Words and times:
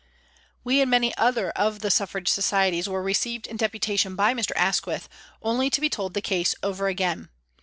We 0.63 0.81
and 0.81 0.89
many 0.89 1.15
other 1.15 1.51
of 1.51 1.81
the 1.81 1.91
Suffrage 1.91 2.27
Societies 2.27 2.89
were 2.89 3.03
received 3.03 3.45
in 3.45 3.55
deputation 3.55 4.15
by 4.15 4.33
Mr. 4.33 4.49
Asquith, 4.55 5.07
only 5.43 5.69
to 5.69 5.79
be 5.79 5.89
told 5.91 6.15
the 6.15 6.21
case 6.23 6.55
over 6.63 6.87
again. 6.87 7.29